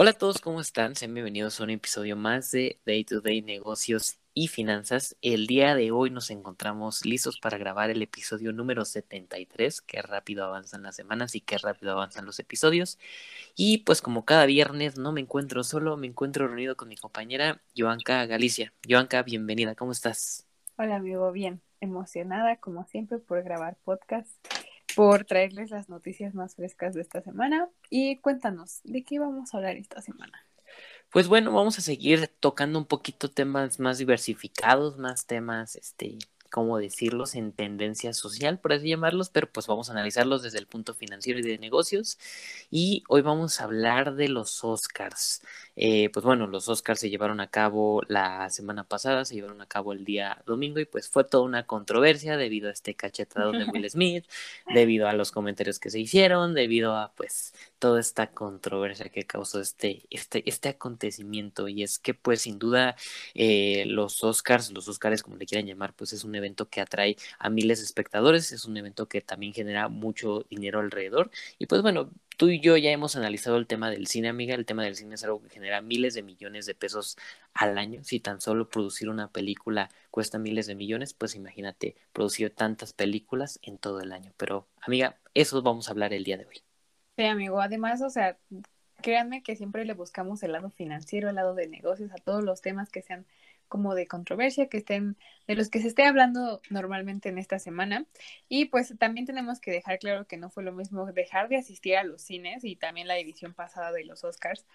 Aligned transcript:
Hola 0.00 0.10
a 0.10 0.12
todos, 0.12 0.40
¿cómo 0.40 0.60
están? 0.60 0.94
Sean 0.94 1.12
bienvenidos 1.12 1.58
a 1.58 1.64
un 1.64 1.70
episodio 1.70 2.14
más 2.14 2.52
de 2.52 2.78
Day 2.86 3.02
to 3.02 3.20
Day 3.20 3.42
Negocios 3.42 4.20
y 4.32 4.46
Finanzas. 4.46 5.16
El 5.22 5.48
día 5.48 5.74
de 5.74 5.90
hoy 5.90 6.10
nos 6.10 6.30
encontramos 6.30 7.04
listos 7.04 7.40
para 7.40 7.58
grabar 7.58 7.90
el 7.90 8.00
episodio 8.00 8.52
número 8.52 8.84
73. 8.84 9.80
Qué 9.80 10.00
rápido 10.00 10.44
avanzan 10.44 10.84
las 10.84 10.94
semanas 10.94 11.34
y 11.34 11.40
qué 11.40 11.58
rápido 11.58 11.90
avanzan 11.90 12.26
los 12.26 12.38
episodios. 12.38 12.96
Y 13.56 13.78
pues 13.78 14.00
como 14.00 14.24
cada 14.24 14.46
viernes 14.46 14.98
no 14.98 15.10
me 15.10 15.20
encuentro 15.20 15.64
solo, 15.64 15.96
me 15.96 16.06
encuentro 16.06 16.46
reunido 16.46 16.76
con 16.76 16.86
mi 16.86 16.96
compañera 16.96 17.60
Joanca 17.76 18.24
Galicia. 18.26 18.72
Joanca, 18.88 19.24
bienvenida, 19.24 19.74
¿cómo 19.74 19.90
estás? 19.90 20.46
Hola 20.76 20.94
amigo, 20.94 21.32
bien, 21.32 21.60
emocionada 21.80 22.54
como 22.58 22.86
siempre 22.86 23.18
por 23.18 23.42
grabar 23.42 23.76
podcast 23.82 24.30
por 24.98 25.24
traerles 25.24 25.70
las 25.70 25.88
noticias 25.88 26.34
más 26.34 26.56
frescas 26.56 26.92
de 26.92 27.02
esta 27.02 27.22
semana. 27.22 27.68
Y 27.88 28.16
cuéntanos, 28.16 28.80
¿de 28.82 29.04
qué 29.04 29.20
vamos 29.20 29.54
a 29.54 29.58
hablar 29.58 29.76
esta 29.76 30.02
semana? 30.02 30.44
Pues 31.12 31.28
bueno, 31.28 31.52
vamos 31.52 31.78
a 31.78 31.82
seguir 31.82 32.28
tocando 32.40 32.80
un 32.80 32.84
poquito 32.84 33.30
temas 33.30 33.78
más 33.78 33.98
diversificados, 33.98 34.98
más 34.98 35.24
temas, 35.24 35.76
este, 35.76 36.18
cómo 36.50 36.78
decirlos, 36.78 37.34
en 37.34 37.52
tendencia 37.52 38.12
social, 38.12 38.58
por 38.58 38.72
así 38.72 38.88
llamarlos, 38.88 39.30
pero 39.30 39.50
pues 39.50 39.66
vamos 39.66 39.88
a 39.88 39.92
analizarlos 39.92 40.42
desde 40.42 40.58
el 40.58 40.66
punto 40.66 40.94
financiero 40.94 41.38
y 41.38 41.42
de 41.42 41.58
negocios. 41.58 42.18
Y 42.70 43.04
hoy 43.08 43.22
vamos 43.22 43.60
a 43.60 43.64
hablar 43.64 44.14
de 44.14 44.28
los 44.28 44.64
Oscars. 44.64 45.42
Eh, 45.76 46.10
pues 46.12 46.24
bueno, 46.24 46.46
los 46.46 46.68
Oscars 46.68 47.00
se 47.00 47.10
llevaron 47.10 47.40
a 47.40 47.50
cabo 47.50 48.02
la 48.08 48.50
semana 48.50 48.84
pasada, 48.84 49.24
se 49.24 49.34
llevaron 49.34 49.60
a 49.60 49.66
cabo 49.66 49.92
el 49.92 50.04
día 50.04 50.42
domingo 50.46 50.80
y 50.80 50.84
pues 50.84 51.08
fue 51.08 51.24
toda 51.24 51.44
una 51.44 51.66
controversia 51.66 52.36
debido 52.36 52.68
a 52.68 52.72
este 52.72 52.94
cachetado 52.94 53.52
de 53.52 53.64
Will 53.64 53.88
Smith, 53.90 54.24
debido 54.66 55.08
a 55.08 55.12
los 55.12 55.30
comentarios 55.30 55.78
que 55.78 55.90
se 55.90 56.00
hicieron, 56.00 56.54
debido 56.54 56.96
a 56.96 57.12
pues 57.14 57.54
toda 57.78 58.00
esta 58.00 58.28
controversia 58.28 59.08
que 59.08 59.24
causó 59.24 59.60
este, 59.60 60.02
este, 60.10 60.42
este 60.48 60.68
acontecimiento. 60.68 61.68
Y 61.68 61.82
es 61.82 61.98
que 61.98 62.14
pues 62.14 62.42
sin 62.42 62.58
duda 62.58 62.96
eh, 63.34 63.84
los 63.86 64.24
Oscars, 64.24 64.70
los 64.72 64.88
Oscars 64.88 65.22
como 65.22 65.36
le 65.36 65.46
quieran 65.46 65.66
llamar, 65.66 65.94
pues 65.94 66.12
es 66.12 66.24
un 66.24 66.34
evento 66.38 66.68
que 66.68 66.80
atrae 66.80 67.16
a 67.38 67.50
miles 67.50 67.78
de 67.78 67.84
espectadores, 67.84 68.52
es 68.52 68.64
un 68.64 68.76
evento 68.76 69.08
que 69.08 69.20
también 69.20 69.52
genera 69.52 69.88
mucho 69.88 70.44
dinero 70.50 70.80
alrededor. 70.80 71.30
Y 71.58 71.66
pues 71.66 71.82
bueno, 71.82 72.10
tú 72.38 72.48
y 72.48 72.60
yo 72.60 72.76
ya 72.76 72.90
hemos 72.90 73.16
analizado 73.16 73.56
el 73.58 73.66
tema 73.66 73.90
del 73.90 74.06
cine, 74.06 74.28
amiga. 74.28 74.54
El 74.54 74.64
tema 74.64 74.84
del 74.84 74.96
cine 74.96 75.16
es 75.16 75.24
algo 75.24 75.42
que 75.42 75.50
genera 75.50 75.82
miles 75.82 76.14
de 76.14 76.22
millones 76.22 76.66
de 76.66 76.74
pesos 76.74 77.18
al 77.52 77.76
año. 77.76 78.02
Si 78.04 78.20
tan 78.20 78.40
solo 78.40 78.68
producir 78.68 79.10
una 79.10 79.28
película 79.30 79.90
cuesta 80.10 80.38
miles 80.38 80.66
de 80.66 80.74
millones, 80.74 81.12
pues 81.14 81.34
imagínate 81.34 81.96
producir 82.12 82.54
tantas 82.54 82.92
películas 82.94 83.58
en 83.62 83.76
todo 83.78 84.00
el 84.00 84.12
año. 84.12 84.32
Pero, 84.36 84.66
amiga, 84.80 85.18
eso 85.34 85.60
vamos 85.62 85.88
a 85.88 85.90
hablar 85.90 86.12
el 86.14 86.24
día 86.24 86.38
de 86.38 86.46
hoy. 86.46 86.62
Sí, 87.16 87.24
amigo. 87.24 87.60
Además, 87.60 88.00
o 88.02 88.10
sea, 88.10 88.38
créanme 89.02 89.42
que 89.42 89.56
siempre 89.56 89.84
le 89.84 89.94
buscamos 89.94 90.42
el 90.42 90.52
lado 90.52 90.70
financiero, 90.70 91.28
el 91.28 91.34
lado 91.34 91.54
de 91.54 91.66
negocios, 91.66 92.12
a 92.12 92.16
todos 92.16 92.44
los 92.44 92.60
temas 92.60 92.90
que 92.90 93.02
sean 93.02 93.26
como 93.68 93.94
de 93.94 94.06
controversia, 94.06 94.68
que 94.68 94.78
estén, 94.78 95.16
de 95.46 95.54
los 95.54 95.68
que 95.70 95.80
se 95.80 95.88
esté 95.88 96.04
hablando 96.04 96.60
normalmente 96.70 97.28
en 97.28 97.38
esta 97.38 97.58
semana. 97.58 98.06
Y 98.48 98.66
pues 98.66 98.94
también 98.98 99.26
tenemos 99.26 99.60
que 99.60 99.70
dejar 99.70 99.98
claro 99.98 100.26
que 100.26 100.36
no 100.36 100.50
fue 100.50 100.64
lo 100.64 100.72
mismo 100.72 101.06
dejar 101.12 101.48
de 101.48 101.56
asistir 101.56 101.96
a 101.96 102.04
los 102.04 102.22
cines 102.22 102.64
y 102.64 102.76
también 102.76 103.08
la 103.08 103.18
edición 103.18 103.54
pasada 103.54 103.92
de 103.92 104.04
los 104.04 104.24
Oscars, 104.24 104.66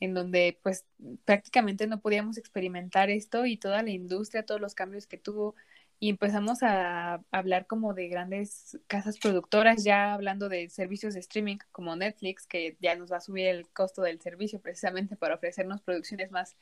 en 0.00 0.14
donde 0.14 0.58
pues 0.62 0.84
prácticamente 1.24 1.86
no 1.86 2.00
podíamos 2.00 2.38
experimentar 2.38 3.10
esto 3.10 3.46
y 3.46 3.56
toda 3.56 3.82
la 3.82 3.90
industria, 3.90 4.44
todos 4.44 4.60
los 4.60 4.74
cambios 4.74 5.06
que 5.06 5.18
tuvo. 5.18 5.54
Y 6.00 6.08
empezamos 6.08 6.64
a 6.64 7.22
hablar 7.30 7.68
como 7.68 7.94
de 7.94 8.08
grandes 8.08 8.76
casas 8.88 9.18
productoras, 9.20 9.84
ya 9.84 10.14
hablando 10.14 10.48
de 10.48 10.68
servicios 10.68 11.14
de 11.14 11.20
streaming 11.20 11.58
como 11.70 11.94
Netflix, 11.94 12.48
que 12.48 12.76
ya 12.80 12.96
nos 12.96 13.12
va 13.12 13.18
a 13.18 13.20
subir 13.20 13.46
el 13.46 13.68
costo 13.68 14.02
del 14.02 14.20
servicio 14.20 14.60
precisamente 14.60 15.14
para 15.14 15.36
ofrecernos 15.36 15.80
producciones 15.80 16.32
más 16.32 16.56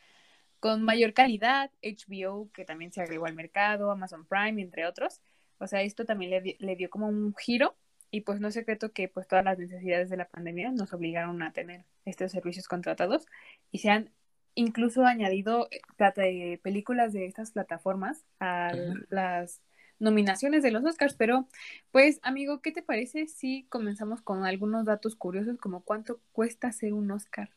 con 0.60 0.82
mayor 0.82 1.14
calidad, 1.14 1.70
HBO, 1.82 2.50
que 2.52 2.64
también 2.64 2.92
se 2.92 3.02
agregó 3.02 3.26
al 3.26 3.34
mercado, 3.34 3.90
Amazon 3.90 4.26
Prime, 4.26 4.60
entre 4.62 4.86
otros. 4.86 5.20
O 5.58 5.66
sea, 5.66 5.82
esto 5.82 6.04
también 6.04 6.30
le, 6.30 6.56
le 6.58 6.76
dio 6.76 6.90
como 6.90 7.08
un 7.08 7.34
giro 7.34 7.76
y 8.10 8.22
pues 8.22 8.40
no 8.40 8.48
es 8.48 8.54
secreto 8.54 8.92
que 8.92 9.08
pues 9.08 9.26
todas 9.28 9.44
las 9.44 9.58
necesidades 9.58 10.10
de 10.10 10.16
la 10.16 10.28
pandemia 10.28 10.70
nos 10.72 10.92
obligaron 10.92 11.42
a 11.42 11.52
tener 11.52 11.84
estos 12.04 12.32
servicios 12.32 12.66
contratados 12.68 13.26
y 13.70 13.78
se 13.78 13.90
han 13.90 14.10
incluso 14.54 15.04
añadido 15.04 15.68
eh, 15.70 16.58
películas 16.62 17.12
de 17.12 17.26
estas 17.26 17.52
plataformas 17.52 18.24
a 18.40 18.72
las 19.08 19.62
nominaciones 19.98 20.62
de 20.62 20.70
los 20.70 20.84
Oscars, 20.84 21.14
pero 21.14 21.46
pues 21.92 22.20
amigo, 22.22 22.62
¿qué 22.62 22.72
te 22.72 22.82
parece 22.82 23.26
si 23.26 23.64
comenzamos 23.68 24.22
con 24.22 24.44
algunos 24.44 24.86
datos 24.86 25.14
curiosos 25.14 25.58
como 25.58 25.84
cuánto 25.84 26.20
cuesta 26.32 26.68
hacer 26.68 26.94
un 26.94 27.10
Oscar? 27.10 27.50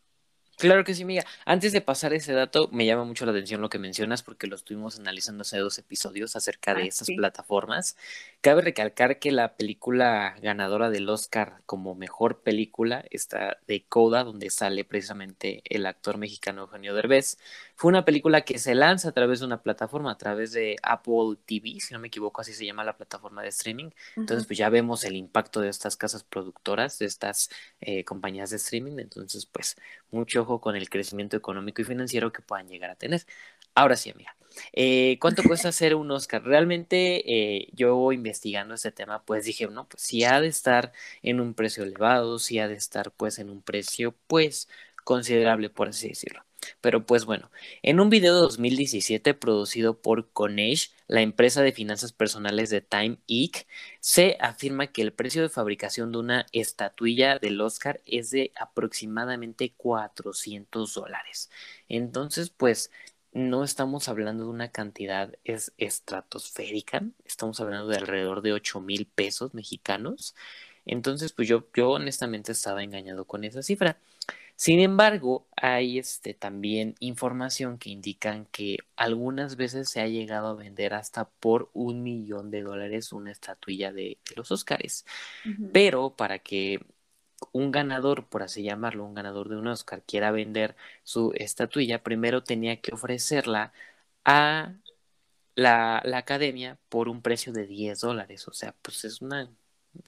Claro 0.58 0.84
que 0.84 0.94
sí, 0.94 1.04
mía. 1.04 1.26
Antes 1.46 1.72
de 1.72 1.82
pasar 1.82 2.14
ese 2.14 2.34
dato, 2.34 2.70
me 2.72 2.86
llama 2.86 3.04
mucho 3.04 3.26
la 3.26 3.32
atención 3.32 3.62
lo 3.62 3.70
que 3.70 3.80
mencionas 3.80 4.24
porque 4.24 4.48
lo 4.48 4.56
estuvimos 4.56 5.00
analizando 5.00 5.42
hace 5.42 5.58
dos 5.58 5.78
episodios 5.78 6.36
acerca 6.36 6.74
de 6.74 6.84
ah, 6.84 6.86
estas 6.86 7.10
plataformas. 7.16 7.98
Cabe 8.44 8.62
recalcar 8.62 9.20
que 9.20 9.32
la 9.32 9.56
película 9.56 10.36
ganadora 10.42 10.90
del 10.90 11.08
Oscar 11.08 11.62
como 11.66 11.96
mejor 11.96 12.42
película 12.42 13.06
está 13.10 13.58
de 13.68 13.86
Coda, 13.86 14.26
donde 14.26 14.50
sale 14.50 14.84
precisamente 14.84 15.62
el 15.64 15.86
actor 15.86 16.18
mexicano 16.18 16.64
Eugenio 16.64 16.94
Derbez. 16.94 17.38
Fue 17.78 17.88
una 17.88 18.04
película 18.04 18.42
que 18.42 18.60
se 18.60 18.76
lanza 18.76 19.08
a 19.08 19.12
través 19.14 19.40
de 19.40 19.46
una 19.46 19.62
plataforma, 19.64 20.12
a 20.12 20.18
través 20.18 20.52
de 20.52 20.76
Apple 20.84 21.38
TV, 21.46 21.80
si 21.80 21.94
no 21.94 22.02
me 22.02 22.10
equivoco, 22.10 22.42
así 22.42 22.54
se 22.54 22.66
llama 22.66 22.84
la 22.84 22.98
plataforma 22.98 23.42
de 23.42 23.48
streaming. 23.48 23.92
Entonces, 24.18 24.46
pues 24.46 24.60
ya 24.60 24.68
vemos 24.68 25.06
el 25.06 25.16
impacto 25.16 25.62
de 25.62 25.70
estas 25.70 25.96
casas 25.96 26.26
productoras, 26.26 27.00
de 27.00 27.06
estas 27.06 27.50
eh, 27.80 28.04
compañías 28.04 28.50
de 28.50 28.58
streaming. 28.58 29.00
Entonces, 29.00 29.46
pues 29.46 29.78
mucho 30.12 30.42
ojo 30.42 30.60
con 30.60 30.76
el 30.76 30.90
crecimiento 30.90 31.38
económico 31.38 31.82
y 31.82 31.86
financiero 31.86 32.34
que 32.34 32.42
puedan 32.42 32.68
llegar 32.68 32.90
a 32.90 32.96
tener. 32.96 33.26
Ahora 33.74 33.96
sí, 33.96 34.10
amiga. 34.10 34.36
Eh, 34.74 35.18
¿Cuánto 35.20 35.44
cuesta 35.44 35.70
hacer 35.70 35.96
un 35.96 36.12
Oscar? 36.12 36.44
Realmente 36.44 37.24
eh, 37.58 37.70
yo 37.74 38.12
investigando 38.12 38.76
este 38.76 38.92
tema, 38.92 39.24
pues 39.26 39.46
dije, 39.46 39.68
no, 39.68 39.88
pues 39.88 40.04
si 40.04 40.24
ha 40.24 40.42
de 40.42 40.48
estar 40.48 40.92
en 41.22 41.40
un 41.40 41.54
precio 41.54 41.84
elevado, 41.84 42.40
si 42.40 42.60
ha 42.60 42.68
de 42.68 42.76
estar 42.76 43.12
pues 43.12 43.40
en 43.40 43.50
un 43.50 43.62
precio 43.62 44.16
pues 44.28 44.68
considerable, 45.04 45.70
por 45.70 45.90
así 45.90 46.10
decirlo. 46.10 46.44
Pero 46.82 47.06
pues 47.06 47.26
bueno, 47.26 47.52
en 47.82 48.00
un 48.00 48.10
video 48.10 48.36
de 48.36 48.42
2017 48.42 49.34
producido 49.34 50.02
por 50.02 50.32
Conage, 50.32 50.90
la 51.08 51.22
empresa 51.22 51.62
de 51.62 51.72
finanzas 51.72 52.14
personales 52.14 52.70
de 52.70 52.82
Time 52.82 53.18
Inc., 53.28 53.58
se 54.00 54.38
afirma 54.40 54.88
que 54.88 55.02
el 55.02 55.14
precio 55.14 55.42
de 55.42 55.50
fabricación 55.50 56.12
de 56.12 56.18
una 56.20 56.46
estatuilla 56.52 57.40
del 57.40 57.60
Oscar 57.62 58.02
es 58.06 58.32
de 58.32 58.52
aproximadamente 58.56 59.74
400 59.76 60.94
dólares. 60.94 61.50
Entonces, 61.90 62.50
pues 62.50 62.92
no 63.34 63.64
estamos 63.64 64.08
hablando 64.10 64.46
de 64.46 64.50
una 64.50 64.70
cantidad 64.70 65.34
es 65.44 65.74
estratosférica, 65.78 67.04
estamos 67.26 67.60
hablando 67.60 67.88
de 67.88 67.98
alrededor 67.98 68.42
de 68.42 68.54
8 68.54 68.80
mil 68.82 69.06
pesos 69.08 69.54
mexicanos. 69.54 70.36
Entonces, 70.86 71.32
pues 71.32 71.48
yo, 71.48 71.68
yo 71.74 71.92
honestamente 71.92 72.52
estaba 72.52 72.84
engañado 72.84 73.26
con 73.26 73.44
esa 73.44 73.64
cifra. 73.64 73.98
Sin 74.56 74.80
embargo, 74.80 75.48
hay 75.56 75.98
este, 75.98 76.34
también 76.34 76.96
información 77.00 77.78
que 77.78 77.90
indican 77.90 78.46
que 78.52 78.78
algunas 78.96 79.56
veces 79.56 79.90
se 79.90 80.00
ha 80.02 80.08
llegado 80.08 80.48
a 80.48 80.56
vender 80.56 80.94
hasta 80.94 81.26
por 81.26 81.70
un 81.74 82.04
millón 82.04 82.52
de 82.52 82.62
dólares 82.62 83.14
una 83.14 83.32
estatuilla 83.32 83.92
de, 83.92 84.20
los 84.36 84.52
Oscars. 84.52 85.06
Pero 85.72 86.16
para 86.16 86.40
que 86.40 86.86
un 87.52 87.72
ganador, 87.72 88.28
por 88.28 88.44
así 88.44 88.64
llamarlo, 88.64 89.06
un 89.06 89.14
ganador 89.14 89.50
de 89.50 89.58
un 89.58 89.68
Oscar 89.68 90.04
quiera 90.04 90.32
vender 90.32 90.76
su 91.04 91.32
estatuilla, 91.36 92.04
primero 92.04 92.44
tenía 92.44 92.82
que 92.82 92.94
ofrecerla 92.94 93.74
a 94.26 94.74
la, 95.56 96.02
la 96.06 96.18
academia 96.20 96.80
por 96.90 97.10
un 97.10 97.22
precio 97.22 97.54
de 97.54 97.68
10 97.68 98.02
dólares. 98.02 98.48
O 98.48 98.54
sea, 98.54 98.76
pues 98.82 99.06
es 99.06 99.22
una 99.22 99.50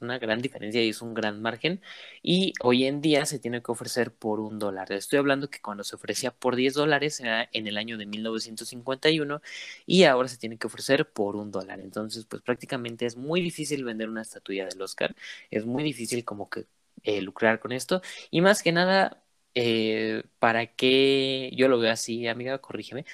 una 0.02 0.18
gran 0.20 0.42
diferencia 0.42 0.84
y 0.84 0.90
es 0.90 1.02
un 1.02 1.14
gran 1.14 1.42
margen. 1.42 1.82
Y 2.24 2.54
hoy 2.62 2.86
en 2.86 3.02
día 3.02 3.26
se 3.26 3.40
tiene 3.40 3.62
que 3.62 3.72
ofrecer 3.72 4.12
por 4.14 4.40
un 4.40 4.60
dólar. 4.60 4.92
Estoy 4.92 5.20
hablando 5.20 5.50
que 5.50 5.62
cuando 5.62 5.84
se 5.84 5.96
ofrecía 5.96 6.32
por 6.32 6.56
10 6.56 6.74
dólares 6.74 7.20
era 7.20 7.50
en 7.54 7.68
el 7.68 7.78
año 7.78 7.98
de 7.98 8.06
1951 8.06 9.42
y 9.86 10.04
ahora 10.04 10.28
se 10.28 10.38
tiene 10.38 10.58
que 10.58 10.68
ofrecer 10.68 11.10
por 11.12 11.36
un 11.36 11.52
dólar. 11.52 11.80
Entonces, 11.80 12.26
pues 12.26 12.42
prácticamente 12.42 13.06
es 13.06 13.16
muy 13.18 13.42
difícil 13.42 13.84
vender 13.84 14.10
una 14.10 14.22
estatuilla 14.24 14.66
del 14.66 14.82
Oscar. 14.82 15.16
Es 15.52 15.66
muy 15.66 15.84
difícil 15.84 16.24
como 16.26 16.50
que 16.50 16.66
eh, 17.06 17.22
lucrar 17.22 17.60
con 17.60 17.72
esto. 17.72 18.02
Y 18.31 18.42
más 18.42 18.62
que 18.63 18.72
nada, 18.72 19.24
eh, 19.56 20.24
para 20.40 20.68
que 20.68 21.52
yo 21.56 21.68
lo 21.69 21.80
veo 21.80 21.92
así, 21.92 22.28
amiga, 22.28 22.60
corrígeme 22.60 23.06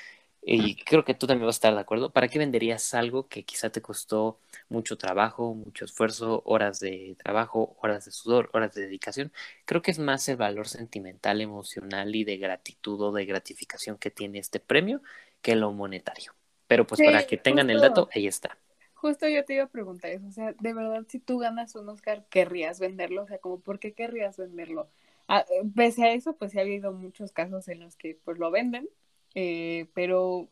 y 0.44 0.76
creo 0.76 1.06
que 1.06 1.14
tú 1.14 1.28
también 1.28 1.46
vas 1.46 1.56
a 1.56 1.58
estar 1.58 1.76
de 1.76 1.80
acuerdo, 1.80 2.12
¿para 2.12 2.28
qué 2.28 2.40
venderías 2.40 2.96
algo 2.96 3.28
que 3.28 3.44
quizá 3.44 3.70
te 3.70 3.82
costó 3.82 4.40
mucho 4.70 4.98
trabajo, 4.98 5.54
mucho 5.54 5.86
esfuerzo, 5.86 6.42
horas 6.46 6.80
de 6.80 7.16
trabajo, 7.24 7.78
horas 7.82 8.06
de 8.06 8.12
sudor, 8.12 8.50
horas 8.54 8.74
de 8.74 8.82
dedicación? 8.82 9.32
Creo 9.66 9.84
que 9.84 9.92
es 9.92 10.00
más 10.00 10.28
el 10.30 10.38
valor 10.38 10.68
sentimental, 10.68 11.42
emocional 11.42 12.16
y 12.16 12.24
de 12.24 12.38
gratitud 12.38 13.00
o 13.02 13.12
de 13.12 13.26
gratificación 13.26 13.98
que 13.98 14.10
tiene 14.10 14.40
este 14.40 14.60
premio 14.60 15.02
que 15.44 15.56
lo 15.56 15.72
monetario. 15.74 16.34
Pero 16.68 16.88
pues 16.88 17.02
para 17.02 17.28
que 17.28 17.38
tengan 17.38 17.70
el 17.70 17.80
dato, 17.80 18.10
ahí 18.14 18.26
está. 18.26 18.58
Justo 19.02 19.28
yo 19.28 19.44
te 19.46 19.56
iba 19.56 19.64
a 19.64 19.68
preguntar 19.68 20.12
eso, 20.12 20.28
o 20.28 20.32
sea, 20.32 20.54
de 20.54 20.74
verdad, 20.76 21.04
si 21.10 21.18
tú 21.18 21.40
ganas 21.40 21.74
un 21.74 21.90
Oscar, 21.90 22.24
¿querrías 22.30 22.80
venderlo? 22.80 23.24
O 23.24 23.28
sea, 23.28 23.40
como, 23.40 23.60
¿por 23.60 23.80
qué 23.80 23.94
querrías 23.94 24.38
venderlo? 24.38 24.92
Ah, 25.28 25.44
pese 25.76 26.04
a 26.04 26.14
eso, 26.14 26.36
pues 26.36 26.52
sí 26.52 26.60
ha 26.60 26.62
habido 26.62 26.94
muchos 26.94 27.32
casos 27.32 27.68
en 27.68 27.80
los 27.80 27.96
que 27.96 28.20
pues 28.24 28.38
lo 28.38 28.52
venden, 28.52 28.88
eh, 29.34 29.88
pero 29.96 30.50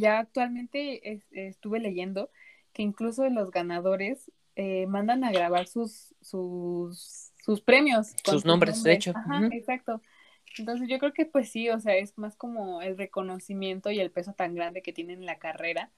ya 0.00 0.18
actualmente 0.18 1.22
estuve 1.30 1.78
leyendo 1.78 2.28
que 2.72 2.82
incluso 2.82 3.28
los 3.28 3.52
ganadores 3.52 4.32
eh, 4.56 4.88
mandan 4.88 5.22
a 5.22 5.30
grabar 5.30 5.68
sus, 5.68 6.12
sus, 6.20 7.30
sus 7.44 7.60
premios. 7.60 8.16
Sus 8.24 8.44
nombres, 8.44 8.82
de 8.82 8.94
hecho. 8.94 9.12
Ajá, 9.14 9.46
exacto. 9.52 10.02
Entonces 10.58 10.88
yo 10.88 10.98
creo 10.98 11.12
que 11.12 11.24
pues 11.24 11.50
sí, 11.50 11.68
o 11.68 11.78
sea, 11.78 11.94
es 11.94 12.18
más 12.18 12.34
como 12.34 12.82
el 12.82 12.98
reconocimiento 12.98 13.92
y 13.92 14.00
el 14.00 14.10
peso 14.10 14.32
tan 14.32 14.56
grande 14.56 14.82
que 14.82 14.92
tiene 14.92 15.12
en 15.12 15.24
la 15.24 15.38
carrera 15.38 15.92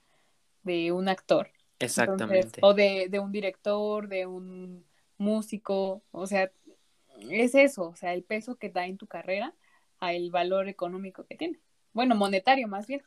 de 0.61 0.91
un 0.91 1.09
actor. 1.09 1.49
Exactamente. 1.79 2.59
o 2.61 2.73
de, 2.73 3.07
de 3.09 3.19
un 3.19 3.31
director, 3.31 4.07
de 4.07 4.25
un 4.25 4.85
músico, 5.17 6.01
o 6.11 6.27
sea, 6.27 6.51
es 7.29 7.55
eso, 7.55 7.89
o 7.89 7.95
sea, 7.95 8.13
el 8.13 8.23
peso 8.23 8.55
que 8.55 8.69
da 8.69 8.85
en 8.85 8.97
tu 8.97 9.07
carrera 9.07 9.53
a 9.99 10.13
el 10.13 10.31
valor 10.31 10.67
económico 10.67 11.25
que 11.25 11.35
tiene 11.35 11.59
bueno, 11.95 12.13
monetario 12.13 12.67
más 12.67 12.85
bien. 12.85 13.01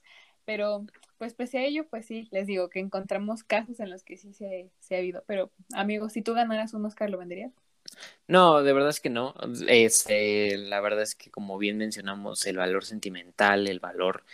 Pero, 0.44 0.87
pues, 1.19 1.35
pese 1.35 1.59
a 1.59 1.65
ello, 1.65 1.87
pues 1.88 2.06
sí, 2.06 2.26
les 2.32 2.47
digo 2.47 2.70
que 2.70 2.81
encontramos 2.81 3.44
casos 3.44 3.79
en 3.81 3.91
los 3.91 4.03
que 4.03 4.17
sí 4.17 4.32
se, 4.32 4.70
se 4.81 4.97
ha 4.97 4.99
habido. 4.99 5.23
Pero, 5.26 5.53
amigos, 5.75 6.15
si 6.15 6.23
tú 6.23 6.32
ganaras 6.32 6.73
un 6.73 6.87
Oscar, 6.87 7.11
¿lo 7.11 7.19
venderías? 7.19 7.53
No, 8.26 8.62
de 8.62 8.73
verdad 8.73 8.88
es 8.88 9.00
que 9.00 9.11
no. 9.11 9.35
Este, 9.69 10.56
la 10.56 10.81
verdad 10.81 11.03
es 11.03 11.15
que, 11.15 11.31
como 11.31 11.59
bien 11.59 11.76
mencionamos, 11.76 12.47
el 12.47 12.56
valor 12.56 12.87
sentimental, 12.87 13.69
el 13.69 13.79
valor 13.79 14.25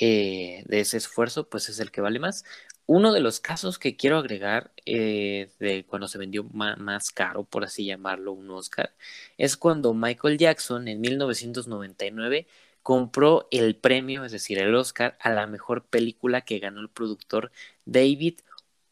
eh, 0.00 0.64
de 0.66 0.80
ese 0.80 0.96
esfuerzo, 0.96 1.48
pues 1.48 1.68
es 1.68 1.78
el 1.78 1.90
que 1.90 2.00
vale 2.00 2.18
más. 2.18 2.44
Uno 2.86 3.12
de 3.12 3.20
los 3.20 3.38
casos 3.40 3.78
que 3.78 3.96
quiero 3.96 4.18
agregar 4.18 4.72
eh, 4.86 5.50
de 5.60 5.84
cuando 5.84 6.08
se 6.08 6.18
vendió 6.18 6.42
más, 6.44 7.10
caro, 7.10 7.44
por 7.44 7.64
así 7.64 7.84
llamarlo, 7.84 8.32
un 8.32 8.50
Oscar, 8.50 8.94
es 9.38 9.56
cuando 9.56 9.94
Michael 9.94 10.38
Jackson 10.38 10.88
en 10.88 11.00
1999 11.00 12.46
compró 12.82 13.46
el 13.50 13.76
premio, 13.76 14.24
es 14.24 14.32
decir, 14.32 14.58
el 14.58 14.74
Oscar, 14.74 15.18
a 15.20 15.30
la 15.30 15.46
mejor 15.46 15.84
película 15.84 16.40
que 16.42 16.58
ganó 16.58 16.80
el 16.80 16.88
productor 16.88 17.52
David 17.84 18.40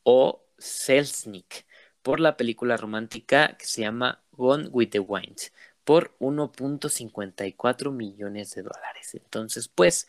O. 0.02 0.44
Selznick 0.58 1.66
por 2.02 2.20
la 2.20 2.36
película 2.36 2.76
romántica 2.76 3.56
que 3.58 3.66
se 3.66 3.82
llama 3.82 4.20
Gone 4.32 4.68
with 4.68 4.90
the 4.90 5.00
Wind 5.00 5.38
por 5.84 6.14
1.54 6.18 7.92
millones 7.92 8.54
de 8.54 8.62
dólares. 8.62 9.14
Entonces, 9.14 9.68
pues, 9.68 10.06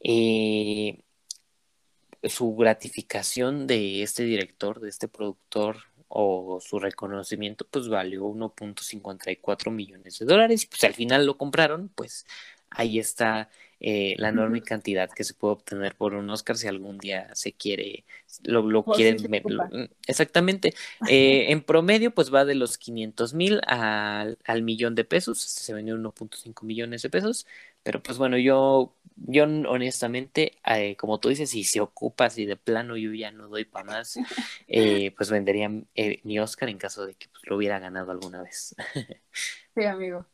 eh, 0.00 1.02
su 2.24 2.54
gratificación 2.56 3.66
de 3.66 4.02
este 4.02 4.24
director, 4.24 4.80
de 4.80 4.88
este 4.88 5.08
productor 5.08 5.78
o 6.08 6.58
su 6.60 6.78
reconocimiento, 6.78 7.66
pues 7.70 7.88
valió 7.88 8.24
1.54 8.26 9.70
millones 9.70 10.18
de 10.18 10.26
dólares 10.26 10.64
y 10.64 10.66
pues 10.66 10.82
al 10.84 10.94
final 10.94 11.24
lo 11.24 11.38
compraron, 11.38 11.88
pues 11.94 12.26
ahí 12.70 12.98
está 12.98 13.48
eh, 13.82 14.14
la 14.18 14.28
enorme 14.28 14.60
cantidad 14.60 15.08
que 15.08 15.24
se 15.24 15.32
puede 15.32 15.54
obtener 15.54 15.94
por 15.94 16.12
un 16.12 16.28
Oscar 16.28 16.58
si 16.58 16.68
algún 16.68 16.98
día 16.98 17.34
se 17.34 17.52
quiere, 17.52 18.04
lo, 18.42 18.60
lo 18.62 18.84
quieren 18.84 19.18
exactamente. 20.06 20.74
Eh, 21.08 21.46
en 21.48 21.62
promedio, 21.62 22.10
pues 22.10 22.32
va 22.32 22.44
de 22.44 22.54
los 22.54 22.76
500 22.76 23.32
mil 23.32 23.60
al, 23.66 24.36
al, 24.44 24.62
millón 24.62 24.94
de 24.94 25.04
pesos. 25.04 25.46
Este 25.46 25.62
se 25.62 25.72
vendió 25.72 25.96
1.5 25.96 26.62
millones 26.62 27.00
de 27.00 27.08
pesos. 27.08 27.46
Pero 27.82 28.02
pues 28.02 28.18
bueno, 28.18 28.36
yo, 28.36 28.94
yo 29.16 29.44
honestamente, 29.44 30.58
eh, 30.66 30.96
como 30.96 31.18
tú 31.20 31.28
dices, 31.28 31.50
si 31.50 31.64
se 31.64 31.80
ocupa, 31.80 32.30
si 32.30 32.46
de 32.46 32.56
plano 32.56 32.96
yo 32.96 33.12
ya 33.14 33.30
no 33.30 33.48
doy 33.48 33.64
para 33.64 33.84
más, 33.84 34.18
pues 35.16 35.30
vendería 35.30 35.68
mi 35.68 36.38
Oscar 36.38 36.68
en 36.68 36.78
caso 36.78 37.06
de 37.06 37.14
que 37.14 37.28
pues, 37.28 37.42
lo 37.44 37.56
hubiera 37.56 37.78
ganado 37.78 38.12
alguna 38.12 38.42
vez. 38.42 38.74
sí, 39.74 39.84
amigo. 39.84 40.26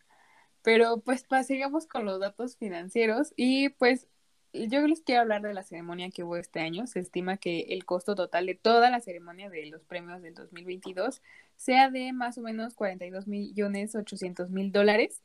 Pero 0.62 0.98
pues 0.98 1.24
sigamos 1.46 1.86
con 1.86 2.04
los 2.04 2.18
datos 2.18 2.56
financieros 2.56 3.32
y 3.36 3.68
pues 3.68 4.08
yo 4.52 4.86
les 4.86 5.02
quiero 5.02 5.20
hablar 5.22 5.42
de 5.42 5.54
la 5.54 5.62
ceremonia 5.62 6.10
que 6.10 6.24
hubo 6.24 6.36
este 6.36 6.60
año. 6.60 6.86
Se 6.86 7.00
estima 7.00 7.36
que 7.36 7.66
el 7.70 7.84
costo 7.84 8.14
total 8.14 8.46
de 8.46 8.54
toda 8.54 8.90
la 8.90 9.00
ceremonia 9.00 9.50
de 9.50 9.66
los 9.66 9.84
premios 9.84 10.22
del 10.22 10.34
2022 10.34 11.22
sea 11.56 11.90
de 11.90 12.12
más 12.12 12.38
o 12.38 12.42
menos 12.42 12.74
42 12.74 13.26
millones 13.26 13.94
800 13.94 14.50
mil 14.50 14.72
dólares. 14.72 15.22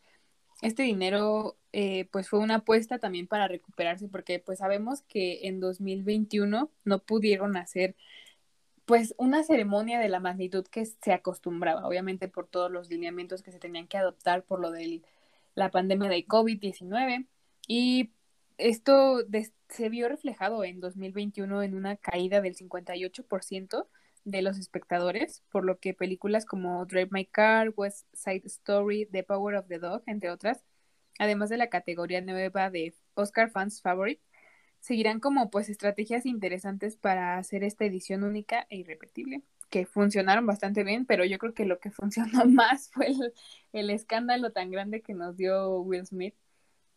Este 0.62 0.84
dinero 0.84 1.58
eh, 1.74 2.08
pues 2.12 2.30
fue 2.30 2.40
una 2.40 2.56
apuesta 2.56 3.00
también 3.00 3.28
para 3.28 3.48
recuperarse 3.48 4.08
porque 4.08 4.40
pues 4.40 4.60
sabemos 4.60 5.02
que 5.04 5.48
en 5.48 5.60
2021 5.60 6.70
no 6.86 7.00
pudieron 7.00 7.58
hacer 7.58 7.96
pues 8.86 9.16
una 9.18 9.44
ceremonia 9.44 10.00
de 10.00 10.10
la 10.10 10.20
magnitud 10.20 10.66
que 10.68 10.86
se 10.86 11.14
acostumbraba, 11.14 11.88
obviamente 11.88 12.28
por 12.28 12.48
todos 12.48 12.72
los 12.72 12.90
lineamientos 12.90 13.42
que 13.42 13.52
se 13.52 13.60
tenían 13.60 13.88
que 13.88 13.98
adoptar 13.98 14.44
por 14.44 14.60
lo 14.60 14.72
del 14.72 15.04
la 15.56 15.72
pandemia 15.72 16.10
de 16.10 16.26
COVID-19 16.26 17.28
y 17.68 18.12
esto 18.58 19.20
se 19.70 19.90
vio 19.90 20.08
reflejado 20.10 20.64
en 20.64 20.80
2021 20.80 21.64
en 21.64 21.76
una 21.76 21.96
caída 21.98 22.42
del 22.42 22.56
58% 22.56 23.88
de 24.24 24.42
los 24.42 24.58
espectadores, 24.60 25.44
por 25.50 25.66
lo 25.66 25.80
que 25.80 25.94
películas 25.94 26.46
como 26.46 26.86
Drive 26.86 27.10
My 27.12 27.26
Car, 27.26 27.74
West 27.76 28.08
Side 28.14 28.44
Story, 28.46 29.08
The 29.08 29.24
Power 29.24 29.56
of 29.56 29.68
the 29.68 29.80
Dog, 29.80 30.04
entre 30.06 30.30
otras, 30.30 30.64
además 31.20 31.50
de 31.50 31.58
la 31.58 31.70
categoría 31.70 32.22
nueva 32.22 32.70
de 32.70 32.96
Oscar 33.16 33.50
Fans 33.52 33.82
Favorite, 33.82 34.22
seguirán 34.80 35.20
como 35.20 35.50
pues 35.50 35.70
estrategias 35.70 36.26
interesantes 36.26 36.98
para 36.98 37.38
hacer 37.38 37.64
esta 37.64 37.86
edición 37.86 38.24
única 38.24 38.66
e 38.70 38.78
irrepetible 38.78 39.44
que 39.72 39.86
funcionaron 39.88 40.46
bastante 40.46 40.84
bien, 40.84 41.06
pero 41.06 41.26
yo 41.26 41.40
creo 41.40 41.54
que 41.56 41.66
lo 41.66 41.80
que 41.80 41.90
funcionó 41.92 42.46
más 42.46 42.92
fue 42.92 43.08
el, 43.72 43.90
escándalo 43.90 44.52
tan 44.52 44.70
grande 44.70 45.02
que 45.02 45.16
nos 45.16 45.38
dio 45.38 45.80
Will 45.80 46.06
Smith. 46.06 46.36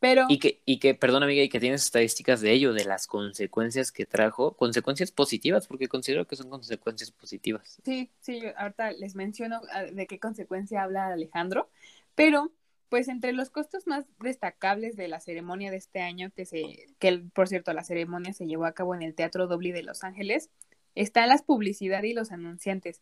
Pero... 0.05 0.27
Y 0.29 0.39
que, 0.39 0.61
y 0.67 0.81
que, 0.81 0.95
perdón 0.95 1.23
amiga, 1.23 1.43
y 1.43 1.49
que 1.49 1.59
tienes 1.59 1.83
estadísticas 1.83 2.43
de 2.43 2.53
ello, 2.53 2.75
de 2.75 2.85
las 2.85 3.07
consecuencias 3.07 3.91
que 3.91 4.05
trajo, 4.05 4.55
consecuencias 4.55 5.11
positivas, 5.11 5.67
porque 5.67 5.89
considero 5.89 6.27
que 6.27 6.37
son 6.37 6.51
consecuencias 6.51 7.11
positivas. 7.11 7.81
Sí, 7.87 8.11
sí, 8.21 8.43
ahorita 8.55 8.93
les 8.93 9.15
menciono 9.15 9.63
ah, 9.73 9.85
de 9.85 10.07
qué 10.07 10.19
consecuencia 10.19 10.83
habla 10.83 11.07
Alejandro, 11.07 11.71
pero 12.15 12.53
pues 12.91 13.09
entre 13.09 13.33
los 13.33 13.49
costos 13.49 13.87
más 13.87 14.05
destacables 14.21 14.95
de 14.95 15.09
la 15.09 15.21
ceremonia 15.21 15.71
de 15.71 15.79
este 15.79 16.03
año, 16.03 16.31
que 16.37 16.45
se, 16.45 16.85
que 16.99 17.25
por 17.33 17.49
cierto 17.49 17.73
la 17.73 17.83
ceremonia 17.83 18.35
se 18.35 18.45
llevó 18.45 18.67
a 18.67 18.73
cabo 18.73 18.95
en 18.95 19.01
el 19.01 19.15
Teatro 19.15 19.47
Doble 19.47 19.73
de 19.73 19.85
Los 19.85 20.05
Ángeles, 20.05 20.51
están 20.95 21.31
las 21.31 21.41
publicidad 21.41 22.03
y 22.03 22.13
los 22.13 22.31
anunciantes. 22.31 23.01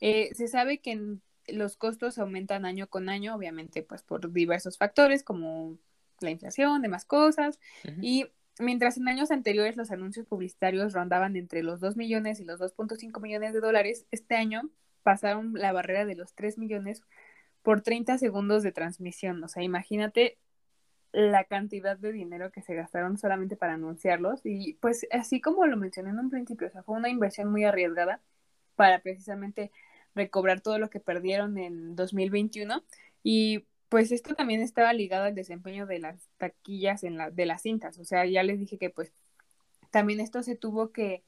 Eh, 0.00 0.30
se 0.32 0.48
sabe 0.48 0.78
que 0.78 1.18
los 1.46 1.76
costos 1.76 2.16
aumentan 2.16 2.64
año 2.64 2.88
con 2.88 3.10
año, 3.10 3.34
obviamente, 3.34 3.82
pues 3.82 4.02
por 4.02 4.32
diversos 4.32 4.78
factores 4.78 5.22
como 5.22 5.76
la 6.20 6.30
inflación, 6.30 6.82
demás 6.82 7.04
cosas. 7.04 7.58
Y 8.00 8.26
mientras 8.58 8.96
en 8.96 9.08
años 9.08 9.30
anteriores 9.30 9.76
los 9.76 9.90
anuncios 9.90 10.26
publicitarios 10.26 10.92
rondaban 10.92 11.36
entre 11.36 11.62
los 11.62 11.80
2 11.80 11.96
millones 11.96 12.40
y 12.40 12.44
los 12.44 12.60
2.5 12.60 13.20
millones 13.20 13.52
de 13.52 13.60
dólares, 13.60 14.06
este 14.10 14.36
año 14.36 14.70
pasaron 15.02 15.54
la 15.54 15.72
barrera 15.72 16.04
de 16.04 16.14
los 16.14 16.34
3 16.34 16.58
millones 16.58 17.02
por 17.62 17.82
30 17.82 18.18
segundos 18.18 18.62
de 18.62 18.72
transmisión. 18.72 19.42
O 19.42 19.48
sea, 19.48 19.62
imagínate 19.62 20.38
la 21.12 21.44
cantidad 21.44 21.96
de 21.96 22.12
dinero 22.12 22.50
que 22.50 22.62
se 22.62 22.74
gastaron 22.74 23.16
solamente 23.16 23.56
para 23.56 23.74
anunciarlos 23.74 24.40
y 24.44 24.74
pues 24.74 25.06
así 25.10 25.40
como 25.40 25.66
lo 25.66 25.76
mencioné 25.76 26.10
en 26.10 26.18
un 26.18 26.30
principio, 26.30 26.66
o 26.66 26.70
sea, 26.70 26.82
fue 26.82 26.96
una 26.96 27.08
inversión 27.08 27.50
muy 27.50 27.64
arriesgada 27.64 28.20
para 28.76 29.00
precisamente 29.00 29.70
recobrar 30.14 30.60
todo 30.60 30.78
lo 30.78 30.90
que 30.90 31.00
perdieron 31.00 31.56
en 31.58 31.96
2021 31.96 32.84
y 33.22 33.64
pues 33.88 34.12
esto 34.12 34.34
también 34.34 34.60
estaba 34.60 34.92
ligado 34.92 35.24
al 35.24 35.34
desempeño 35.34 35.86
de 35.86 35.98
las 35.98 36.28
taquillas 36.36 37.04
en 37.04 37.16
la, 37.16 37.30
de 37.30 37.46
las 37.46 37.62
cintas, 37.62 37.98
o 37.98 38.04
sea, 38.04 38.26
ya 38.26 38.42
les 38.42 38.58
dije 38.58 38.78
que 38.78 38.90
pues 38.90 39.12
también 39.90 40.20
esto 40.20 40.42
se 40.42 40.56
tuvo 40.56 40.92
que, 40.92 41.24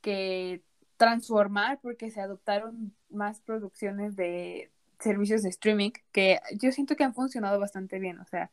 que 0.00 0.62
transformar 0.96 1.80
porque 1.80 2.10
se 2.10 2.20
adoptaron 2.20 2.94
más 3.10 3.40
producciones 3.40 4.16
de 4.16 4.70
servicios 5.00 5.42
de 5.42 5.48
streaming 5.50 5.90
que 6.12 6.40
yo 6.60 6.72
siento 6.72 6.96
que 6.96 7.04
han 7.04 7.14
funcionado 7.14 7.58
bastante 7.60 7.98
bien, 7.98 8.18
o 8.20 8.26
sea, 8.26 8.50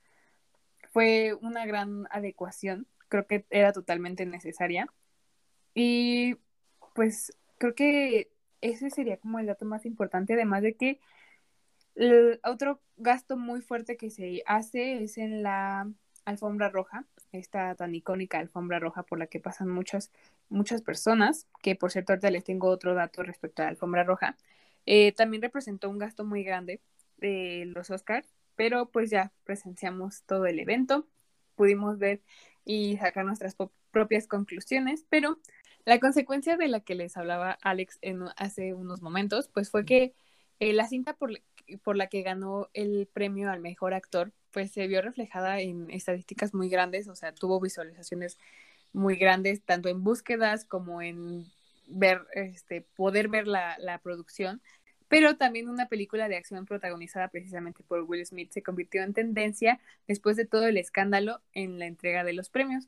fue 0.96 1.34
una 1.42 1.66
gran 1.66 2.08
adecuación, 2.10 2.88
creo 3.10 3.28
que 3.28 3.46
era 3.50 3.74
totalmente 3.74 4.25
necesaria. 4.25 4.88
Y 5.74 6.38
pues 6.94 7.38
creo 7.58 7.75
que 7.75 8.32
ese 8.62 8.90
sería 8.90 9.18
como 9.18 9.40
el 9.40 9.46
dato 9.46 9.66
más 9.66 9.86
importante, 9.86 10.34
además 10.34 10.64
de 10.64 10.75
que 10.75 11.02
el 11.96 12.40
otro 12.44 12.82
gasto 12.98 13.38
muy 13.38 13.62
fuerte 13.62 13.98
que 13.98 14.10
se 14.10 14.44
hace 14.46 15.04
es 15.04 15.18
en 15.18 15.44
la 15.44 15.90
alfombra 16.25 16.70
roja, 16.70 17.06
esta 17.32 17.75
tan 17.75 17.94
icónica 17.96 18.40
alfombra 18.40 18.80
roja 18.80 19.04
por 19.04 19.20
la 19.20 19.28
que 19.28 19.40
pasan 19.40 19.70
muchas, 19.70 20.12
muchas 20.50 20.82
personas, 20.82 21.48
que 21.62 21.75
por 21.75 21.92
cierto 21.92 22.14
ahorita 22.14 22.32
les 22.32 22.44
tengo 22.44 22.70
otro 22.70 22.96
dato 22.96 23.24
respecto 23.24 23.62
a 23.62 23.66
la 23.66 23.72
alfombra 23.72 24.04
roja, 24.04 24.36
eh, 24.86 25.12
también 25.14 25.42
representó 25.42 25.90
un 25.90 25.98
gasto 25.98 26.25
muy 26.25 26.44
grande 26.44 26.82
de 27.18 27.72
los 27.74 27.90
Oscars, 27.90 28.36
pero 28.56 28.90
pues 28.92 29.10
ya 29.10 29.32
presenciamos 29.44 30.24
todo 30.24 30.46
el 30.46 30.60
evento, 30.60 31.08
pudimos 31.56 31.98
ver 32.00 32.22
y 32.66 32.98
sacar 32.98 33.25
nuestras 33.25 33.56
propias 33.92 34.28
conclusiones, 34.28 35.06
pero 35.10 35.40
la 35.86 36.00
consecuencia 36.00 36.58
de 36.58 36.68
la 36.68 36.80
que 36.80 36.96
les 36.96 37.16
hablaba 37.16 37.58
Alex 37.62 38.00
en, 38.02 38.24
hace 38.38 38.74
unos 38.74 39.02
momentos, 39.02 39.50
pues 39.50 39.70
fue 39.70 39.86
que 39.86 40.14
eh, 40.59 40.74
la 40.74 40.88
cinta 40.88 41.13
por, 41.13 41.31
por 41.83 41.95
la 41.95 42.07
que 42.07 42.21
ganó 42.21 42.69
el 42.74 43.07
premio 43.12 43.50
al 43.51 43.59
mejor 43.59 43.93
actor, 43.93 44.31
pues 44.51 44.71
se 44.71 44.88
vio 44.88 45.01
reflejada 45.01 45.59
en 45.59 45.89
estadísticas 45.91 46.53
muy 46.53 46.69
grandes, 46.69 47.07
o 47.07 47.15
sea, 47.15 47.33
tuvo 47.33 47.59
visualizaciones 47.59 48.38
muy 48.93 49.17
grandes, 49.17 49.62
tanto 49.62 49.89
en 49.89 50.03
búsquedas 50.03 50.65
como 50.65 51.01
en 51.01 51.45
ver, 51.88 52.25
este, 52.33 52.81
poder 52.81 53.27
ver 53.27 53.47
la, 53.47 53.75
la 53.79 54.00
producción, 54.00 54.62
pero 55.07 55.38
también 55.38 55.69
una 55.69 55.88
película 55.88 56.27
de 56.29 56.38
acción 56.38 56.65
protagonizada 56.65 57.27
precisamente 57.27 57.83
por 57.83 58.01
Will 58.01 58.25
Smith 58.25 58.51
se 58.51 58.63
convirtió 58.63 59.03
en 59.03 59.13
tendencia 59.13 59.79
después 60.07 60.35
de 60.35 60.45
todo 60.45 60.65
el 60.67 60.77
escándalo 60.77 61.41
en 61.53 61.77
la 61.77 61.85
entrega 61.85 62.24
de 62.24 62.33
los 62.33 62.50
premios. 62.50 62.88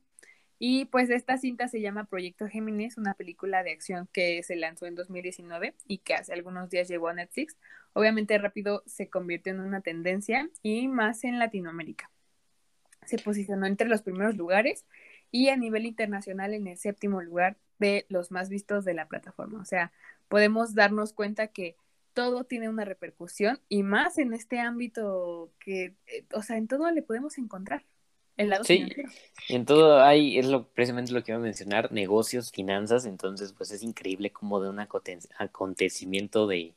Y 0.59 0.85
pues 0.85 1.09
esta 1.09 1.37
cinta 1.37 1.67
se 1.67 1.81
llama 1.81 2.05
Proyecto 2.05 2.47
Géminis, 2.47 2.97
una 2.97 3.13
película 3.13 3.63
de 3.63 3.71
acción 3.71 4.09
que 4.11 4.41
se 4.43 4.55
lanzó 4.55 4.87
en 4.87 4.95
2019 4.95 5.75
y 5.85 5.99
que 5.99 6.15
hace 6.15 6.33
algunos 6.33 6.69
días 6.69 6.87
llegó 6.87 7.09
a 7.09 7.13
Netflix. 7.13 7.57
Obviamente 7.93 8.37
rápido 8.37 8.83
se 8.85 9.09
convirtió 9.09 9.53
en 9.53 9.59
una 9.59 9.81
tendencia 9.81 10.49
y 10.63 10.87
más 10.87 11.23
en 11.23 11.37
Latinoamérica. 11.37 12.09
Se 13.05 13.17
posicionó 13.19 13.67
entre 13.67 13.87
los 13.87 14.01
primeros 14.01 14.35
lugares 14.35 14.85
y 15.31 15.49
a 15.49 15.57
nivel 15.57 15.85
internacional 15.85 16.53
en 16.53 16.67
el 16.67 16.77
séptimo 16.77 17.21
lugar 17.21 17.57
de 17.79 18.05
los 18.09 18.31
más 18.31 18.49
vistos 18.49 18.83
de 18.83 18.93
la 18.93 19.07
plataforma. 19.07 19.61
O 19.61 19.65
sea, 19.65 19.91
podemos 20.27 20.73
darnos 20.73 21.13
cuenta 21.13 21.47
que 21.47 21.75
todo 22.13 22.45
tiene 22.45 22.67
una 22.67 22.83
repercusión 22.83 23.61
y 23.69 23.83
más 23.83 24.17
en 24.17 24.33
este 24.33 24.59
ámbito 24.59 25.51
que, 25.59 25.95
eh, 26.07 26.25
o 26.33 26.41
sea, 26.41 26.57
en 26.57 26.67
todo 26.67 26.89
le 26.89 27.03
podemos 27.03 27.37
encontrar. 27.37 27.85
El 28.37 28.49
lado 28.49 28.63
sí, 28.63 28.87
en 29.49 29.65
todo 29.65 30.01
hay, 30.03 30.37
es 30.37 30.45
lo, 30.45 30.67
precisamente 30.67 31.11
lo 31.11 31.23
que 31.23 31.31
iba 31.31 31.39
a 31.39 31.41
mencionar, 31.41 31.91
negocios, 31.91 32.51
finanzas, 32.51 33.05
entonces 33.05 33.53
pues 33.53 33.71
es 33.71 33.81
increíble 33.83 34.31
como 34.31 34.61
de 34.61 34.69
un 34.69 34.79
acontecimiento 34.79 36.47
de, 36.47 36.73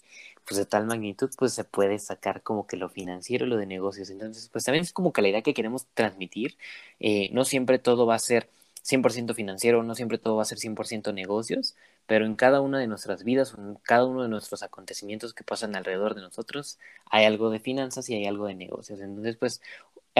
pues 0.47 0.59
de 0.59 0.67
tal 0.67 0.87
magnitud, 0.87 1.31
pues 1.37 1.53
se 1.53 1.65
puede 1.65 1.99
sacar 1.99 2.43
como 2.43 2.67
que 2.67 2.77
lo 2.77 2.89
financiero, 2.89 3.47
lo 3.47 3.57
de 3.57 3.67
negocios, 3.67 4.11
entonces 4.11 4.49
pues 4.51 4.65
también 4.65 4.83
es 4.83 4.93
como 4.93 5.13
que 5.13 5.23
la 5.23 5.29
idea 5.29 5.43
que 5.43 5.55
queremos 5.55 5.87
transmitir, 5.95 6.57
eh, 6.99 7.29
no 7.33 7.45
siempre 7.45 7.79
todo 7.79 8.07
va 8.07 8.15
a 8.15 8.19
ser 8.19 8.49
100% 8.83 9.35
financiero, 9.35 9.83
no 9.83 9.95
siempre 9.95 10.19
todo 10.19 10.37
va 10.37 10.43
a 10.43 10.47
ser 10.47 10.59
100% 10.59 11.13
negocios, 11.13 11.77
pero 12.07 12.25
en 12.27 12.35
cada 12.35 12.61
una 12.61 12.79
de 12.79 12.87
nuestras 12.87 13.25
vidas, 13.25 13.55
en 13.57 13.77
cada 13.83 14.07
uno 14.07 14.23
de 14.23 14.29
nuestros 14.29 14.63
acontecimientos 14.63 15.35
que 15.35 15.45
pasan 15.45 15.77
alrededor 15.77 16.15
de 16.15 16.23
nosotros, 16.23 16.79
hay 17.11 17.25
algo 17.25 17.51
de 17.51 17.61
finanzas 17.61 18.09
y 18.09 18.15
hay 18.15 18.27
algo 18.27 18.47
de 18.47 18.55
negocios. 18.55 19.01
Entonces, 19.01 19.37
pues, 19.37 19.61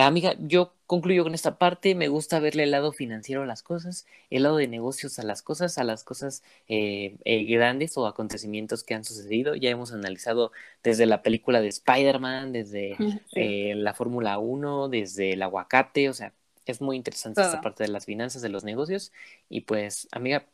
eh, 0.01 0.03
amiga, 0.03 0.35
yo 0.39 0.75
concluyo 0.87 1.25
con 1.25 1.35
esta 1.35 1.59
parte. 1.59 1.95
Me 1.95 2.09
gusta 2.09 2.41
verle 2.41 2.63
el 2.63 2.71
lado 2.71 2.93
financiero 2.93 3.43
a 3.43 3.47
las 3.47 3.63
cosas, 3.63 4.07
el 4.31 4.45
lado 4.45 4.57
de 4.57 4.67
negocios 4.67 5.19
a 5.19 5.23
las 5.23 5.43
cosas, 5.43 5.77
a 5.77 5.85
las 5.85 6.05
cosas 6.05 6.43
eh, 6.69 7.17
eh, 7.25 7.45
grandes 7.45 7.97
o 7.99 8.07
acontecimientos 8.07 8.83
que 8.83 8.95
han 8.95 9.05
sucedido. 9.05 9.55
Ya 9.57 9.69
hemos 9.69 9.93
analizado 9.93 10.53
desde 10.83 11.05
la 11.05 11.23
película 11.23 11.61
de 11.61 11.69
Spider-Man, 11.69 12.53
desde 12.53 12.97
la 13.77 13.93
Fórmula 13.93 14.39
1, 14.39 14.89
desde 14.89 15.33
el 15.35 15.43
aguacate. 15.43 16.09
O 16.09 16.15
sea, 16.15 16.33
es 16.65 16.81
muy 16.81 16.97
interesante 16.97 17.43
esta 17.43 17.61
parte 17.61 17.85
de 17.85 17.91
las 17.91 18.07
finanzas, 18.07 18.41
de 18.41 18.49
los 18.49 18.65
negocios. 18.65 19.13
Y 19.51 19.63
pues, 19.63 20.09
amiga, 20.13 20.47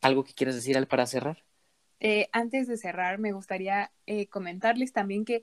¿algo 0.00 0.24
que 0.24 0.34
quieras 0.34 0.56
decir 0.56 0.76
al 0.76 0.88
para 0.88 1.06
cerrar? 1.06 1.44
antes 2.32 2.68
de 2.68 2.76
cerrar, 2.76 3.18
me 3.18 3.32
gustaría 3.32 3.90
comentarles 4.30 4.92
también 4.92 5.24
que 5.24 5.42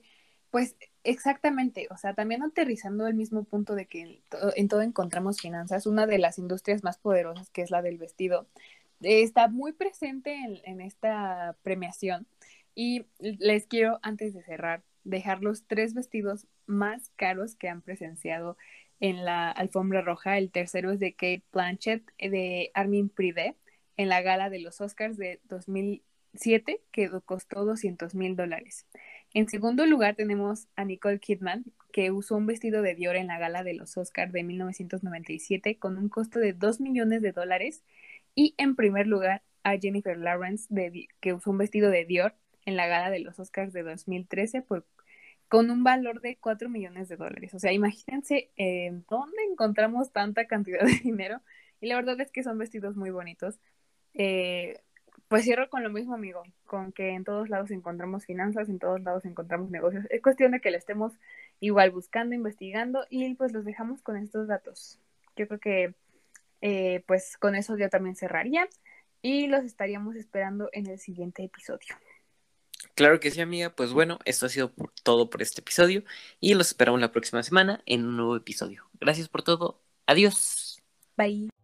pues 0.56 0.74
exactamente, 1.04 1.86
o 1.90 1.98
sea, 1.98 2.14
también 2.14 2.42
aterrizando 2.42 3.06
el 3.06 3.12
mismo 3.12 3.44
punto 3.44 3.74
de 3.74 3.84
que 3.84 4.22
en 4.56 4.68
todo, 4.68 4.80
encontramos 4.80 5.38
finanzas, 5.38 5.84
una 5.84 6.06
de 6.06 6.16
las 6.16 6.38
industrias 6.38 6.82
más 6.82 6.96
poderosas, 6.96 7.50
que 7.50 7.60
es 7.60 7.70
la 7.70 7.82
del 7.82 7.98
vestido, 7.98 8.46
está 9.02 9.48
muy 9.48 9.72
presente 9.72 10.34
en, 10.64 10.80
esta 10.80 11.58
premiación. 11.62 12.26
Y 12.74 13.04
les 13.18 13.66
quiero, 13.66 13.98
antes 14.00 14.32
de 14.32 14.42
cerrar, 14.44 14.82
dejar 15.04 15.42
los 15.42 15.66
tres 15.66 15.92
vestidos 15.92 16.46
más 16.64 17.10
caros 17.16 17.54
que 17.54 17.68
han 17.68 17.82
presenciado 17.82 18.56
en 18.98 19.26
la 19.26 19.50
alfombra 19.50 20.00
roja. 20.00 20.38
El 20.38 20.50
tercero 20.50 20.90
es 20.90 21.00
de 21.00 21.12
Kate 21.12 21.44
Blanchett 21.52 22.02
de 22.18 22.70
Armin 22.72 23.10
Privé 23.10 23.56
en 23.98 24.08
la 24.08 24.22
gala 24.22 24.48
de 24.48 24.60
los 24.60 24.80
Oscars 24.80 25.18
de 25.18 25.38
2007, 25.50 26.80
que 26.92 27.10
costó 27.26 27.66
200 27.66 28.14
mil 28.14 28.36
dólares. 28.36 28.86
En 29.36 29.50
segundo 29.50 29.84
lugar 29.84 30.16
tenemos 30.16 30.66
a 30.76 30.86
Nicole 30.86 31.20
Kidman, 31.20 31.66
que 31.92 32.10
usó 32.10 32.36
un 32.36 32.46
vestido 32.46 32.80
de 32.80 32.94
Dior 32.94 33.16
en 33.16 33.26
la 33.26 33.38
gala 33.38 33.62
de 33.64 33.74
los 33.74 33.94
Oscars 33.98 34.32
de 34.32 34.42
1997 34.42 35.78
con 35.78 35.98
un 35.98 36.08
costo 36.08 36.38
de 36.38 36.54
2 36.54 36.80
millones 36.80 37.20
de 37.20 37.32
dólares. 37.32 37.84
Y 38.34 38.54
en 38.56 38.76
primer 38.76 39.06
lugar 39.06 39.42
a 39.62 39.76
Jennifer 39.76 40.16
Lawrence, 40.16 40.66
que 41.20 41.34
usó 41.34 41.50
un 41.50 41.58
vestido 41.58 41.90
de 41.90 42.06
Dior 42.06 42.34
en 42.64 42.76
la 42.76 42.86
gala 42.86 43.10
de 43.10 43.18
los 43.18 43.38
Oscars 43.38 43.74
de 43.74 43.82
2013 43.82 44.64
con 45.48 45.70
un 45.70 45.84
valor 45.84 46.22
de 46.22 46.38
4 46.38 46.70
millones 46.70 47.10
de 47.10 47.16
dólares. 47.16 47.52
O 47.52 47.58
sea, 47.58 47.74
imagínense 47.74 48.50
en 48.56 49.04
dónde 49.06 49.36
encontramos 49.52 50.12
tanta 50.12 50.46
cantidad 50.46 50.80
de 50.80 50.98
dinero. 51.04 51.42
Y 51.82 51.88
la 51.88 51.96
verdad 51.96 52.18
es 52.22 52.32
que 52.32 52.42
son 52.42 52.56
vestidos 52.56 52.96
muy 52.96 53.10
bonitos. 53.10 53.60
Eh, 54.14 54.80
pues 55.28 55.44
cierro 55.44 55.68
con 55.68 55.82
lo 55.82 55.90
mismo, 55.90 56.14
amigo, 56.14 56.42
con 56.66 56.92
que 56.92 57.10
en 57.10 57.24
todos 57.24 57.48
lados 57.48 57.70
encontramos 57.70 58.24
finanzas, 58.24 58.68
en 58.68 58.78
todos 58.78 59.00
lados 59.02 59.24
encontramos 59.24 59.70
negocios. 59.70 60.04
Es 60.10 60.22
cuestión 60.22 60.52
de 60.52 60.60
que 60.60 60.70
le 60.70 60.78
estemos 60.78 61.12
igual 61.60 61.90
buscando, 61.90 62.34
investigando 62.34 63.06
y 63.10 63.34
pues 63.34 63.52
los 63.52 63.64
dejamos 63.64 64.02
con 64.02 64.16
estos 64.16 64.46
datos. 64.46 65.00
Yo 65.36 65.48
creo 65.48 65.60
que 65.60 65.94
eh, 66.60 67.02
pues 67.06 67.36
con 67.38 67.54
eso 67.54 67.76
yo 67.76 67.88
también 67.88 68.16
cerraría 68.16 68.68
y 69.22 69.48
los 69.48 69.64
estaríamos 69.64 70.16
esperando 70.16 70.68
en 70.72 70.86
el 70.86 70.98
siguiente 70.98 71.42
episodio. 71.42 71.96
Claro 72.94 73.20
que 73.20 73.30
sí, 73.30 73.40
amiga. 73.40 73.70
Pues 73.70 73.92
bueno, 73.92 74.18
esto 74.24 74.46
ha 74.46 74.48
sido 74.48 74.72
todo 75.02 75.28
por 75.28 75.42
este 75.42 75.60
episodio 75.60 76.04
y 76.40 76.54
los 76.54 76.68
esperamos 76.68 77.00
la 77.00 77.12
próxima 77.12 77.42
semana 77.42 77.82
en 77.86 78.06
un 78.06 78.16
nuevo 78.16 78.36
episodio. 78.36 78.88
Gracias 79.00 79.28
por 79.28 79.42
todo. 79.42 79.82
Adiós. 80.06 80.80
Bye. 81.16 81.55